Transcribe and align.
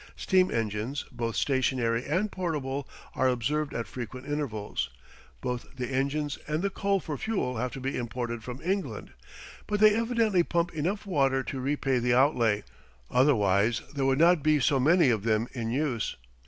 Steam 0.15 0.49
engines, 0.49 1.05
both 1.11 1.35
stationary 1.35 2.03
and 2.07 2.31
portable, 2.31 2.87
are 3.13 3.27
observed 3.27 3.71
at 3.71 3.85
frequent 3.85 4.25
intervals. 4.25 4.89
Both 5.41 5.75
the 5.75 5.89
engines 5.93 6.39
and 6.47 6.63
the 6.63 6.71
coal 6.71 6.99
for 6.99 7.17
fuel 7.19 7.57
have 7.57 7.71
to 7.73 7.79
be 7.79 7.95
imported 7.95 8.43
from 8.43 8.59
England; 8.63 9.11
but 9.67 9.79
they 9.79 9.93
evidently 9.93 10.41
pump 10.41 10.73
enough 10.73 11.05
water 11.05 11.43
to 11.43 11.59
repay 11.59 11.99
the 11.99 12.15
outlay, 12.15 12.63
otherwise 13.11 13.81
there 13.93 14.05
would 14.05 14.17
not 14.17 14.41
be 14.41 14.59
so 14.59 14.79
many 14.79 15.11
of 15.11 15.21
them 15.21 15.47
in 15.51 15.69
use. 15.69 16.15